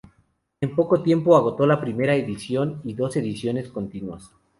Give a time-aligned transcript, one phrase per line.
[0.61, 4.31] En poco tiempo agotó la primera edición y dos ediciones continuas.